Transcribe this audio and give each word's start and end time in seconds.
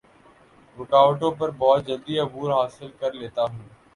رکاوٹوں 0.77 1.31
پر 1.39 1.49
بہت 1.57 1.85
جلدی 1.87 2.19
عبور 2.19 2.49
حاصل 2.53 2.89
کر 2.99 3.11
لیتا 3.13 3.43
ہوں 3.43 3.63